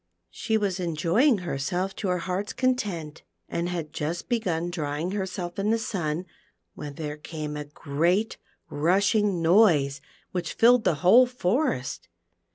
[0.31, 3.65] She was enjoying herself to her heart's content, THE PEARL FOUNTAIN.
[3.67, 6.25] 13 and had just begun drying herself in the sun.
[6.73, 8.37] when there came a great
[8.71, 10.01] rushing noise
[10.31, 12.07] which filled the whole forest.